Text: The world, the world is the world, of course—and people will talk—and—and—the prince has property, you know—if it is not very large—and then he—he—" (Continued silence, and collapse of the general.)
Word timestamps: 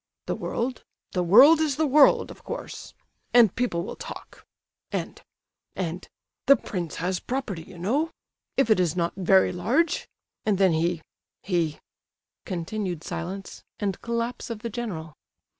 The 0.25 0.33
world, 0.33 0.83
the 1.11 1.21
world 1.21 1.59
is 1.59 1.75
the 1.75 1.85
world, 1.85 2.31
of 2.31 2.43
course—and 2.43 3.53
people 3.55 3.83
will 3.83 3.95
talk—and—and—the 3.97 6.55
prince 6.55 6.95
has 6.95 7.19
property, 7.19 7.61
you 7.61 7.77
know—if 7.77 8.69
it 8.71 8.79
is 8.79 8.95
not 8.95 9.13
very 9.15 9.51
large—and 9.51 10.57
then 10.57 10.73
he—he—" 10.73 11.77
(Continued 12.47 13.03
silence, 13.03 13.63
and 13.79 14.01
collapse 14.01 14.49
of 14.49 14.63
the 14.63 14.71
general.) 14.71 15.13